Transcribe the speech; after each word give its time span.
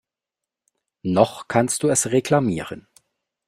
Noch 1.03 1.47
kannst 1.47 1.83
du 1.83 1.89
es 1.89 2.07
reklamieren. 2.07 2.87